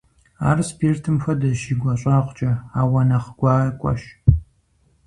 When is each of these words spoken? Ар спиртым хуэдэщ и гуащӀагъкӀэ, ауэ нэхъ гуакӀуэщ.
Ар 0.49 0.57
спиртым 0.67 1.17
хуэдэщ 1.23 1.61
и 1.71 1.75
гуащӀагъкӀэ, 1.81 2.51
ауэ 2.79 3.01
нэхъ 3.09 3.31
гуакӀуэщ. 3.39 4.01